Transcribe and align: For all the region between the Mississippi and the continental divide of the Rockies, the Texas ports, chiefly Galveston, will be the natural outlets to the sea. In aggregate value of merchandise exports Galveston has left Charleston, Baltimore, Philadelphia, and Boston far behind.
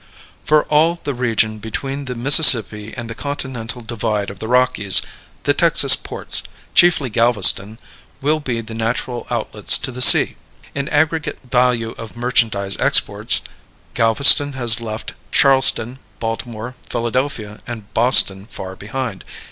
For 0.43 0.63
all 0.63 0.99
the 1.03 1.13
region 1.13 1.59
between 1.59 2.05
the 2.05 2.15
Mississippi 2.15 2.91
and 2.97 3.07
the 3.07 3.13
continental 3.13 3.81
divide 3.81 4.31
of 4.31 4.39
the 4.39 4.47
Rockies, 4.47 5.03
the 5.43 5.53
Texas 5.53 5.95
ports, 5.95 6.41
chiefly 6.73 7.07
Galveston, 7.11 7.77
will 8.19 8.39
be 8.39 8.61
the 8.61 8.73
natural 8.73 9.27
outlets 9.29 9.77
to 9.77 9.91
the 9.91 10.01
sea. 10.01 10.37
In 10.73 10.89
aggregate 10.89 11.37
value 11.47 11.91
of 11.99 12.17
merchandise 12.17 12.75
exports 12.79 13.41
Galveston 13.93 14.53
has 14.53 14.81
left 14.81 15.13
Charleston, 15.31 15.99
Baltimore, 16.17 16.73
Philadelphia, 16.89 17.61
and 17.67 17.93
Boston 17.93 18.47
far 18.47 18.75
behind. 18.75 19.23